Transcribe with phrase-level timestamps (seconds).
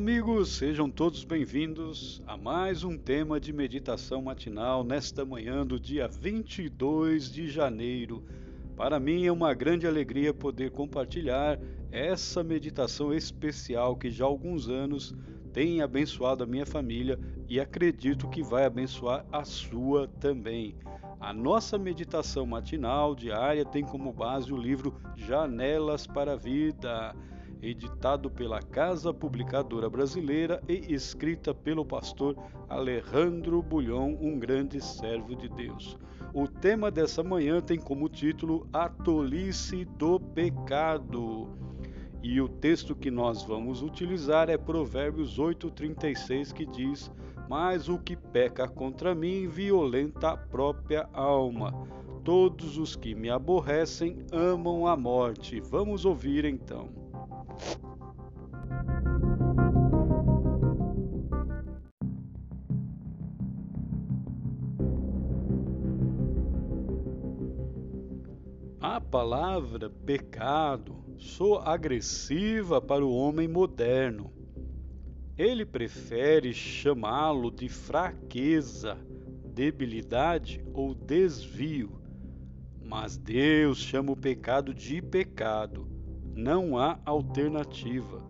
[0.00, 6.08] Amigos, sejam todos bem-vindos a mais um tema de meditação matinal nesta manhã do dia
[6.08, 8.24] 22 de janeiro.
[8.74, 11.60] Para mim é uma grande alegria poder compartilhar
[11.92, 15.14] essa meditação especial que já há alguns anos
[15.52, 20.76] tem abençoado a minha família e acredito que vai abençoar a sua também.
[21.20, 27.14] A nossa meditação matinal diária tem como base o livro Janelas para a Vida
[27.62, 32.36] editado pela Casa Publicadora Brasileira e escrita pelo pastor
[32.68, 35.96] Alejandro Bulhon, um grande servo de Deus.
[36.32, 41.48] O tema dessa manhã tem como título A Tolice do Pecado.
[42.22, 47.10] E o texto que nós vamos utilizar é Provérbios 8:36 que diz:
[47.48, 51.72] "Mas o que peca contra mim violenta a própria alma.
[52.22, 56.99] Todos os que me aborrecem amam a morte." Vamos ouvir então.
[68.80, 74.32] A palavra pecado soa agressiva para o homem moderno.
[75.36, 78.98] Ele prefere chamá-lo de fraqueza,
[79.44, 82.00] debilidade ou desvio.
[82.82, 85.99] Mas Deus chama o pecado de pecado.
[86.42, 88.22] Não há alternativa.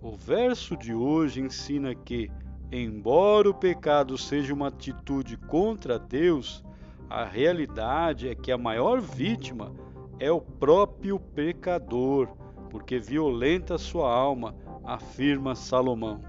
[0.00, 2.30] O verso de hoje ensina que,
[2.72, 6.64] embora o pecado seja uma atitude contra Deus,
[7.10, 9.70] a realidade é que a maior vítima
[10.18, 12.26] é o próprio pecador,
[12.70, 16.22] porque violenta sua alma, afirma Salomão.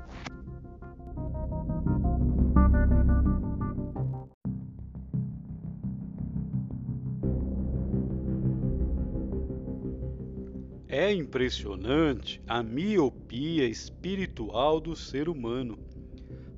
[10.94, 15.80] É impressionante a miopia espiritual do ser humano.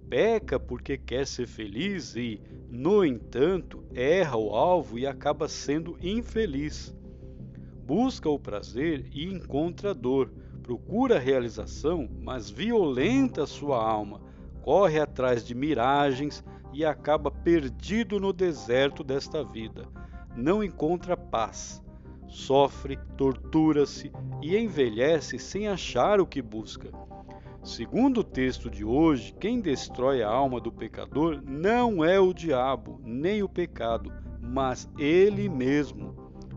[0.09, 6.95] Peca porque quer ser feliz e, no entanto, erra o alvo e acaba sendo infeliz.
[7.85, 10.33] Busca o prazer e encontra dor,
[10.63, 14.19] procura a realização, mas violenta sua alma,
[14.63, 19.87] corre atrás de miragens e acaba perdido no deserto desta vida.
[20.35, 21.82] Não encontra paz,
[22.33, 24.11] sofre, tortura-se
[24.41, 26.89] e envelhece sem achar o que busca.
[27.63, 32.99] Segundo o texto de hoje, quem destrói a alma do pecador não é o diabo,
[33.03, 34.11] nem o pecado,
[34.41, 36.15] mas ele mesmo.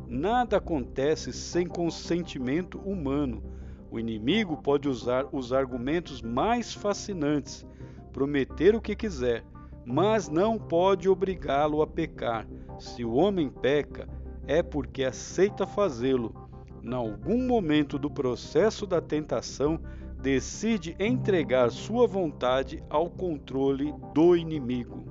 [0.09, 3.43] Nada acontece sem consentimento humano.
[3.91, 7.67] O inimigo pode usar os argumentos mais fascinantes,
[8.13, 9.45] prometer o que quiser,
[9.85, 12.49] mas não pode obrigá-lo a pecar.
[12.79, 14.09] Se o homem peca,
[14.47, 16.35] é porque aceita fazê-lo.
[16.83, 19.81] Em algum momento do processo da tentação,
[20.21, 25.05] decide entregar sua vontade ao controle do inimigo.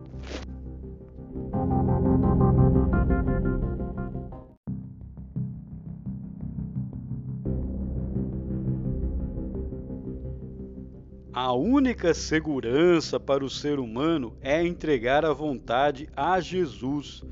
[11.33, 17.23] A única segurança para o ser humano é entregar a vontade a Jesus,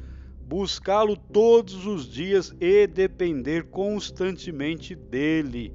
[0.53, 5.73] buscá-lo todos os dias e depender constantemente dele.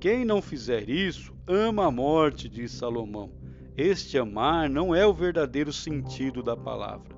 [0.00, 3.30] Quem não fizer isso ama a morte, diz Salomão.
[3.76, 7.14] Este amar não é o verdadeiro sentido da palavra.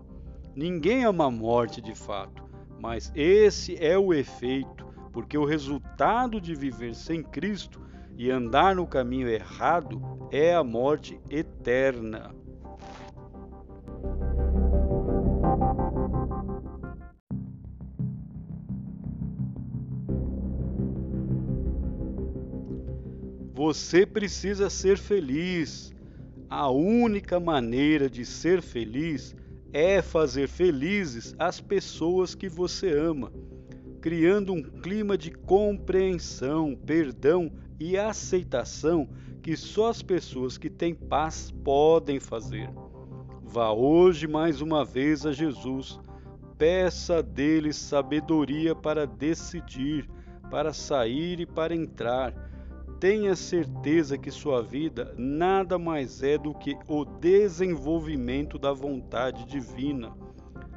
[0.55, 2.45] Ninguém ama a morte de fato,
[2.79, 7.81] mas esse é o efeito, porque o resultado de viver sem Cristo
[8.19, 9.99] e andar no caminho errado
[10.31, 12.35] é a morte eterna.
[23.57, 25.91] Você precisa ser feliz.
[26.47, 29.35] A única maneira de ser feliz
[29.73, 33.33] é fazer felizes as pessoas que você ama,
[34.03, 37.51] criando um clima de compreensão, perdão
[37.81, 39.09] e aceitação
[39.43, 42.69] que só as pessoas que têm paz podem fazer.
[43.43, 45.99] Vá hoje mais uma vez a Jesus,
[46.59, 50.07] peça dele sabedoria para decidir,
[50.51, 52.47] para sair e para entrar
[52.99, 60.15] Tenha certeza que sua vida nada mais é do que o desenvolvimento da vontade divina.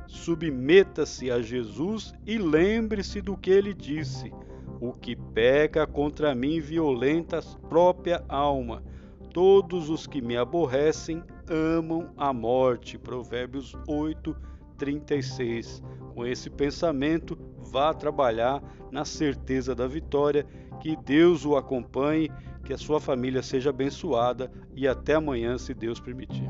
[0.06, 4.34] Submeta-se a Jesus e lembre-se do que ele disse:
[4.82, 8.84] O que peca contra mim violenta a própria alma.
[9.32, 12.98] Todos os que me aborrecem amam a morte.
[12.98, 14.36] Provérbios 8,
[14.78, 15.82] 36.
[16.16, 18.62] Com esse pensamento, vá trabalhar
[18.92, 20.46] na certeza da vitória
[20.80, 22.32] que Deus o acompanhe,
[22.64, 26.50] que a sua família seja abençoada e até amanhã, se Deus permitir.